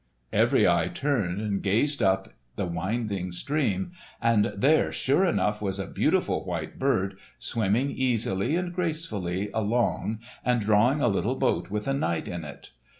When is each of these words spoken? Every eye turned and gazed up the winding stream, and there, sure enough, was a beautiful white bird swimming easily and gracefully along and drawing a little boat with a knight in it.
Every 0.33 0.67
eye 0.67 0.87
turned 0.87 1.39
and 1.41 1.61
gazed 1.61 2.01
up 2.01 2.33
the 2.55 2.65
winding 2.65 3.31
stream, 3.31 3.91
and 4.19 4.45
there, 4.45 4.91
sure 4.91 5.23
enough, 5.25 5.61
was 5.61 5.77
a 5.77 5.85
beautiful 5.85 6.43
white 6.43 6.79
bird 6.79 7.19
swimming 7.37 7.91
easily 7.91 8.55
and 8.55 8.73
gracefully 8.73 9.51
along 9.53 10.21
and 10.43 10.59
drawing 10.59 11.01
a 11.01 11.07
little 11.07 11.35
boat 11.35 11.69
with 11.69 11.87
a 11.87 11.93
knight 11.93 12.27
in 12.27 12.43
it. 12.43 12.71